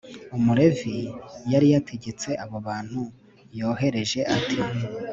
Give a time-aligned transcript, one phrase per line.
[0.37, 0.95] umulevi
[1.51, 3.01] yari yategetse abo bantu
[3.57, 4.59] yohereje, ati